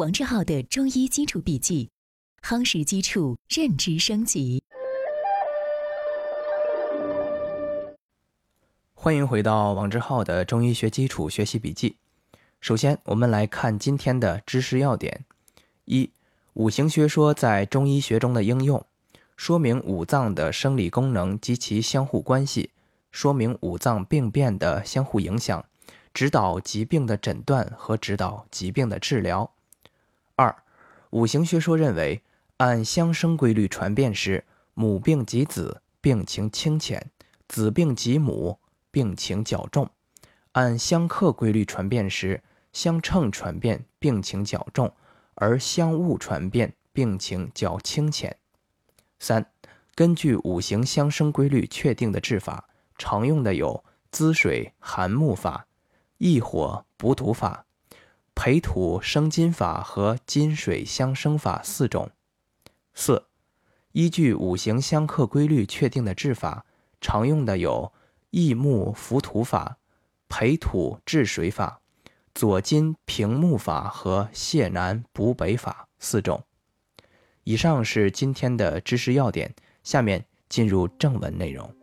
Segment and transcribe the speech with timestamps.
[0.00, 1.90] 王志浩的中医基础笔记，
[2.40, 4.64] 夯实基础，认知升级。
[8.94, 11.96] 欢迎回到王志浩的中医学基础学习笔记。
[12.62, 15.26] 首先，我们来看今天的知识要点：
[15.84, 16.10] 一、
[16.54, 18.82] 五行学说在中医学中的应用，
[19.36, 22.70] 说明五脏的生理功能及其相互关系，
[23.12, 25.62] 说明五脏病变的相互影响，
[26.14, 29.52] 指导疾病的诊断和指导疾病的治疗。
[30.40, 30.56] 二、
[31.10, 32.22] 五行学说认为，
[32.56, 36.98] 按相生规律传变时，母病及子，病情轻浅；
[37.46, 38.58] 子病及母，
[38.90, 39.84] 病情较重；
[40.52, 44.88] 按相克规律传变时，相乘传变，病情较重；
[45.34, 48.34] 而相误传变，病情较轻浅。
[49.18, 49.44] 三、
[49.94, 55.66] 根据五行相生规律确定的治法，常用的有滋水涵木法、
[56.16, 57.66] 益火补土法。
[58.42, 62.08] 培土生金法和金水相生法四种。
[62.94, 63.26] 四、
[63.92, 66.64] 依据五行相克规律确定的治法，
[67.02, 67.92] 常用的有
[68.30, 69.76] 益木浮土法、
[70.30, 71.82] 培土治水法、
[72.34, 76.42] 左金平木法和泻南补北法四种。
[77.44, 81.74] 以上是今天的知识要点，下面进入正文内容。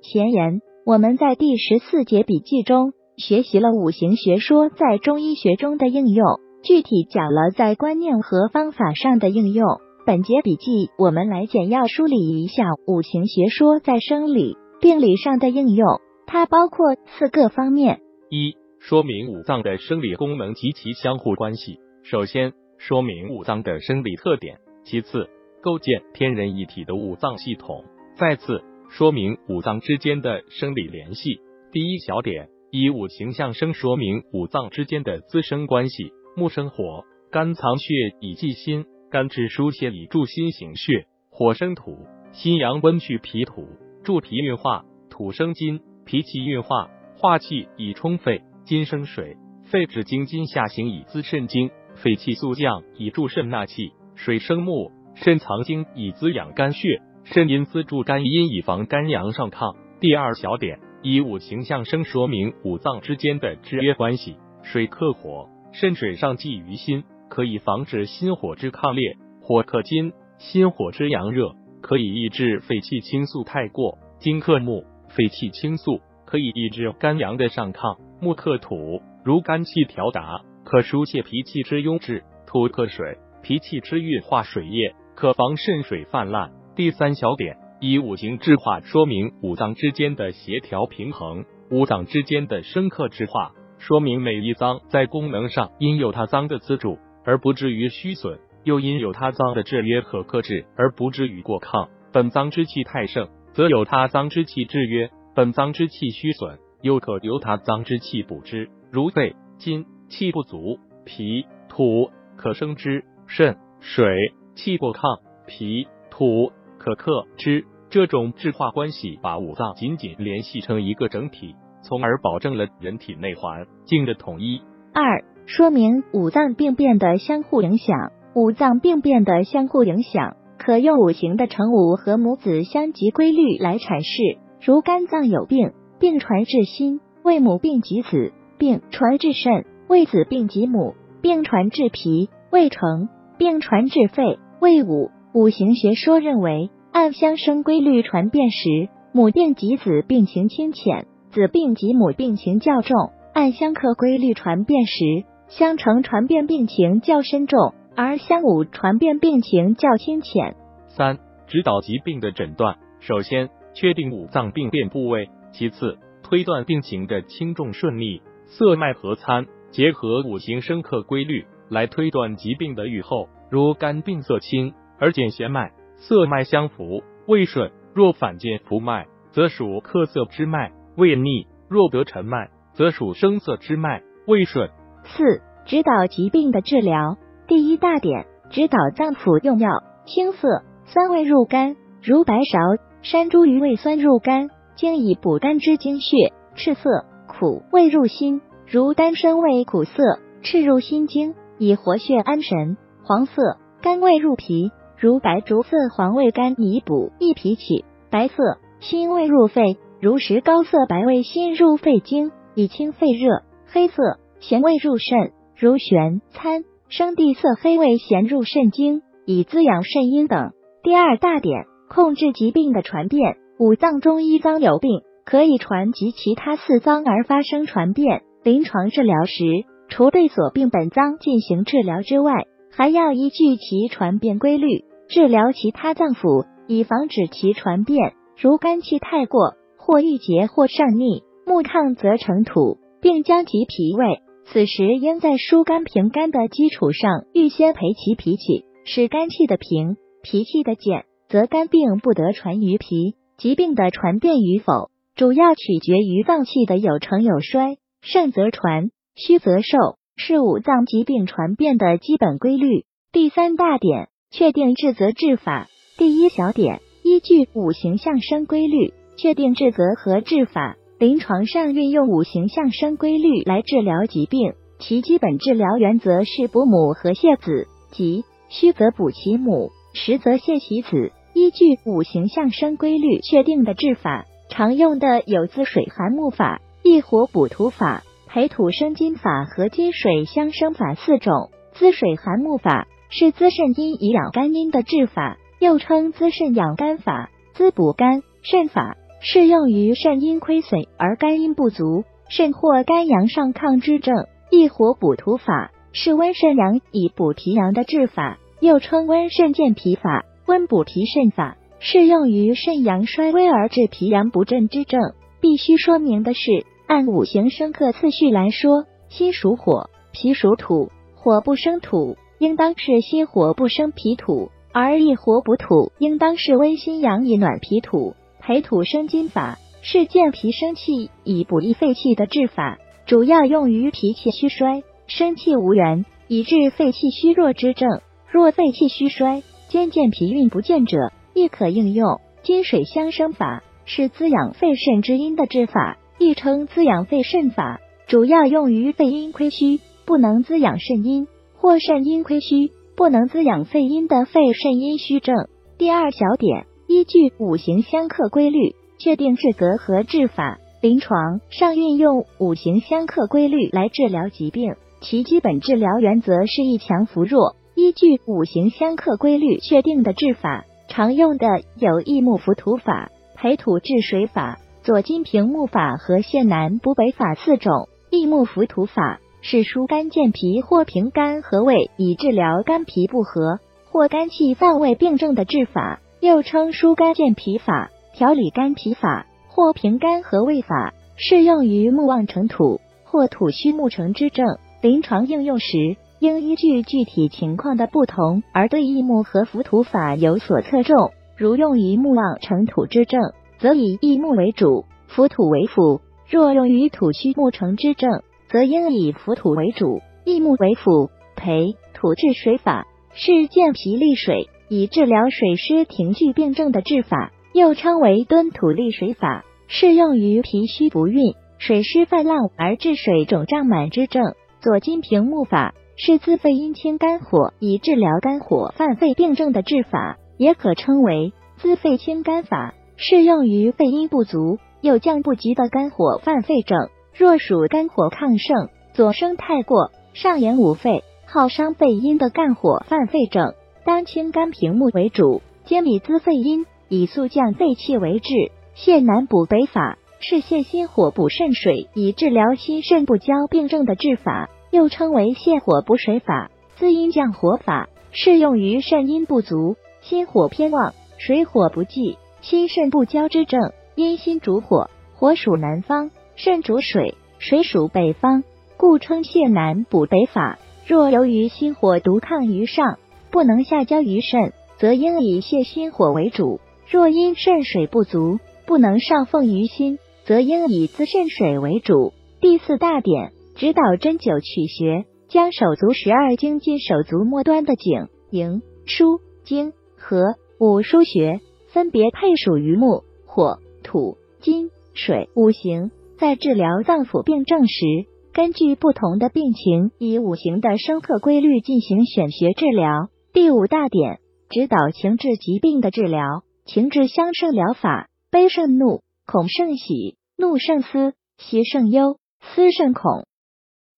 [0.00, 2.92] 前言：我们在第十四节笔记中。
[3.16, 9.66] 学习了五行学说在中医学中的应用，具体讲了在观念和方法上的应用。
[10.04, 25.30] 本节笔记我们来简要梳理一下五行学说在生理病理上的应用，它包括四个方面：一、说明五脏的生理功能及其相互关系；首先说明五脏的生理特点；其次
[25.62, 27.82] 构建天人一体的五脏系统；
[28.18, 31.40] 再次说明五脏之间的生理联系。
[31.72, 32.50] 第一小点。
[32.78, 36.12] 以五行相生说明五脏之间的滋生关系。
[36.36, 41.06] 木生火，肝藏血以济心；肝之疏泄以助心行血。
[41.30, 41.96] 火生土，
[42.32, 43.66] 心阳温煦脾土，
[44.04, 48.42] 助脾运化；土生金，脾气运化，化气以充肺。
[48.66, 49.38] 金生水，
[49.70, 53.92] 肺至精金下行以滋肾精，肺气速降以助肾纳气。
[54.16, 59.74] 水生木，肾藏精以滋养肝血，肾阴滋助肝阴以防肝阳上亢。
[59.98, 60.85] 第二小点。
[61.08, 64.38] 以五行相生说明五脏之间的制约关系。
[64.64, 73.98] 水克火，肾水上济于心，可以防止心火之亢烈；火克金，心火之阳热，可以抑制肺气清肃太过。
[74.18, 77.96] 金克木，肺气清肃，可以抑制肝阳的上亢。
[78.20, 82.24] 木克土，如肝气调达，可疏泄脾气之壅滞。
[82.48, 86.50] 土克水，脾气之运化水液，可防肾水泛滥。
[86.74, 87.56] 第三小点。
[87.80, 101.88] 以五行制化说明五脏之间的协调平衡，五脏之间的生克制化说明每一脏在功能上因有他脏的资助而不至于虚损，又因有他脏的制约和克制而不至于过亢。
[102.12, 108.70] 本脏之气太盛，则有他脏之气制约；本脏之气虚损，又可由他脏之气补之。
[108.90, 116.52] 如肺、金气不足，脾、土可生之；肾、水气过亢，脾、土。
[116.86, 124.60] 可克之这种质化关系，把五脏紧紧联系成一个整体，从而保证了人体内环境的统一。
[124.94, 128.12] 二、说明五脏病变的相互影响。
[128.36, 134.38] 五脏病变的相互影响，可用五行的承五和母子相及规律来阐释。
[134.64, 143.08] 如肝脏有病，病传至心，为母病及子；病传至肾，为子病及母；病传至脾，为成；
[143.38, 145.10] 病传至肺，为五。
[145.34, 146.70] 五行学说认为。
[146.96, 155.04] 按相生规律传变时，母病及子病情轻浅，子病及母病情较重；按相克规律传变时，
[155.46, 160.56] 相乘传变病情较深重，而相侮传变病情较轻浅。
[160.86, 168.22] 三、指导疾病的诊断，首先确定五脏病变部位，其次推断病情的轻重顺利。
[168.46, 173.28] 色脉合参，结合五行生克规律来推断疾病的预后。
[173.50, 175.72] 如肝病色青而见弦脉。
[175.96, 184.70] 色脉相符，胃顺；若反见浮脉，则属克色之脉，胃逆；若得沉脉，则属生色之脉，胃顺。
[185.04, 187.16] 四、指导疾病的治疗。
[187.46, 189.70] 第一大点，指导脏腑用药。
[190.04, 196.32] 青色，酸味入肝，如白芍、山茱萸味酸入肝，经以补肝之精血。
[196.54, 202.76] 赤色，苦味入心，如丹参味苦涩，赤入心经，以活血安神。
[203.04, 204.70] 黄色，甘味入脾。
[204.98, 220.52] 如白术色黄味甘，以补益脾气；白色辛味入肺，如石膏色白味辛入肺经，以清肺热；黑色咸味入肾，如玄参生地色黑味咸入肾经，以滋养肾阴等。
[220.82, 223.36] 第二大点，控制疾病的传变。
[223.58, 228.22] 五脏中一脏有病，可以传及其他四脏而发生传变。
[228.44, 229.44] 临床治疗时，
[229.88, 232.32] 除对所病本脏进行治疗之外，
[232.76, 238.12] 还要依据其传变规律治疗其他脏腑，以防止其传变。
[238.36, 244.20] 如肝气太过，或郁结，或上逆，木亢则成土，并将其脾胃。
[244.44, 253.14] 此时应在疏肝平肝的基础上，预先培其脾气，使肝气的平，脾气的减，则肝病不得传于脾。
[253.38, 259.78] 疾病的传变与否，主要取决于脏气的有成有衰，盛则传，虚则受，
[260.16, 262.86] 是五脏疾病传变的基本规律。
[263.12, 265.68] 第三大点，确定治则治法。
[265.98, 266.80] 第一小点。
[267.04, 281.12] 依据五行相生规律确定治则和治法，临床上运用五行相生规律来治疗疾病，其基本治疗原则是补母和泻子，即虚则补其母，实则泻其子。
[281.32, 291.50] 依据五行相生规律确定的治法，常用的有滋水寒木法、益火补土法、培土生金法和金水相生法四种。
[291.72, 295.38] 滋水寒木法是滋肾阴以养肝阴的治法。
[295.58, 304.14] 又称滋肾养肝法、滋补肝肾法，适用于肾阴亏损而肝阴不足、肾或肝阳上亢之症。
[304.50, 315.00] 益火补土法是温肾阳以补脾阳的治法，又称温肾健脾法、温补脾肾法，适用于肾阳衰微而致脾阳不振之症。
[315.40, 324.50] 必须说明的是，按五行生克次序来说，心属火，脾属土，火不生土，应当是心火不生脾土。
[324.72, 338.00] 而益火补土，应当是温心阳以暖脾土，培土生金法，是健脾生气以补益肺气的治法，主要用于脾气虚衰、生气无源以致肺气虚弱之症。
[338.30, 352.72] 若肺气虚衰兼健脾运不健者，亦可应用金水相生法，是滋养肺肾之阴的治法，亦称滋养肺肾法，主要用于肺阴亏虚不能滋养肾阴，或肾阴亏虚。
[352.96, 355.34] 不能滋养肺阴的肺肾阴虚症。
[355.76, 360.58] 第二小点，依据五行相克规律确定治则和治法。
[360.80, 367.56] 临床上运用五行相克规律来治疗疾病，其基本治疗原则是一强扶弱。
[367.74, 371.46] 依据五行相克规律确定的治法，常用的
[371.76, 377.88] 有益木扶土法、培土治水法、左金平木法和泻南补北法四种。
[378.08, 379.18] 益木浮土法。
[379.42, 383.58] 是疏肝健脾或平肝和胃，以治疗肝脾不和
[383.90, 394.46] 或肝气犯胃病症的治法，又称疏肝健脾法、调理肝脾法或平肝和胃法，适用于木旺成土或土虚木成之症。
[394.82, 401.10] 临床应用时，应依据具体情况的不同而对益木和浮土法有所侧重。
[401.36, 411.10] 如用于木旺成土之症，则以益木为主，浮土为辅；若用于土虚木成之症，则应以浮土为主，益木为辅。
[411.36, 424.24] 培土治水法是健脾利水，以治疗水湿停聚病症的治法，又称为敦土利水法，适用于脾虚不运、水湿泛滥而致水肿胀满之症。
[424.60, 436.88] 左金平木法是滋肺阴清肝火，以治疗肝火犯肺病症的治法，也可称为滋肺清肝法，适用于肺阴不足又降不及的肝火犯肺症。
[437.14, 448.52] 若属肝火亢盛、左升太过、上炎五肺、耗伤肺阴的肝火犯肺症，当清肝平木为主，兼以滋肺阴、以速降肺气为治。
[448.76, 463.72] 泻南补北法是泻心火补肾水，以治疗心肾不交病症的治法，又称为泻火补水法、滋阴降火法，适用于肾阴不足、心火偏旺、水火不济、心肾不交之症。
[463.96, 466.12] 阴心主火，火属南方。
[466.36, 468.44] 肾主水，水属北方，
[468.76, 470.60] 故称泻南补北法。
[470.86, 473.00] 若由于心火独抗于上，
[473.32, 482.12] 不能下交于肾，则应以泻心火为主；若因肾水不足，不能上奉于心，则应以滋肾水为主。
[482.40, 491.40] 第四大点，指导针灸取穴，将手足十二经进手足末端的井、营、腧、经和五腧穴，
[491.76, 495.90] 分别配属于木、火、土、金、水五行。
[496.16, 497.84] 在治疗脏腑病症时，
[498.32, 503.10] 根据不同的病情，以五行的生克规律进行选穴治疗。
[503.34, 506.44] 第五大点，指导情志疾病的治疗。
[506.64, 513.26] 情志相胜疗法：悲胜怒，恐胜喜，怒胜思，喜胜忧，思胜恐。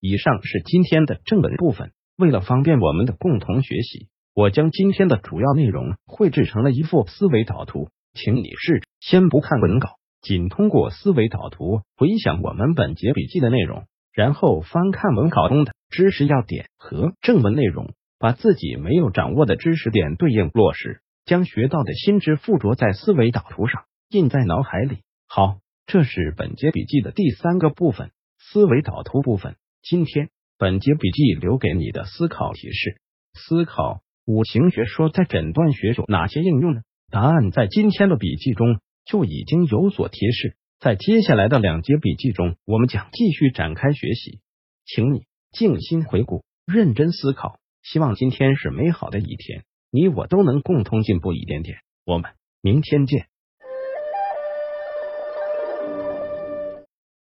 [0.00, 1.92] 以上是今天的正文部分。
[2.16, 4.08] 为了方便我们的共同学习，
[4.38, 24.98] 我将今天的主要内容绘制成了一幅思维导图，请你试着先不看文稿，仅通过思维导图回想我们本节笔记的内容，然后翻看文稿中的知识要点和正文内容，把自己没有掌握的知识点对应落实，将学到的新知附着在思维导图上，印在脑海里。
[25.26, 29.56] 好，这是本节笔记的第三个部分——思维导图部分。
[29.82, 30.28] 今天。
[30.60, 33.00] 本节笔记留给你的思考提示：
[33.32, 36.82] 思考五行学说在诊断学有哪些应用呢？
[37.10, 40.54] 答案在今天的笔记中就已经有所提示。
[40.78, 44.40] 在接下来的两节笔记中，我们将继续展开学习，
[44.84, 47.58] 请你静心回顾，认真思考。
[47.82, 51.78] 希望今天是美好的一天，你我都能共同进步一点点。
[52.04, 53.28] 我们明天见。